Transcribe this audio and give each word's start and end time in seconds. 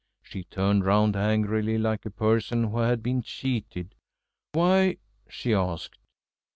She 0.23 0.45
turned 0.45 0.83
round 0.83 1.15
angrily, 1.15 1.77
like 1.77 2.07
a 2.07 2.09
person 2.09 2.71
who 2.71 2.79
had 2.79 3.03
been 3.03 3.21
cheated. 3.21 3.93
"Why?" 4.51 4.97
she 5.29 5.53
asked. 5.53 5.99